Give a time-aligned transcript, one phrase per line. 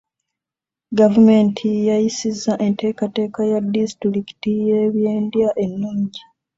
[0.99, 6.21] Gavumenti yayisizza enteekateeka ya disitulikiti y'ebyendya ennungi.